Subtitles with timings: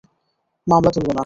[0.67, 1.19] মামলা তুলবো না।